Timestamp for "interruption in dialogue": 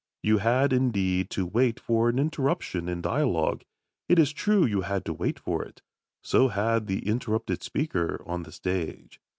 2.17-3.63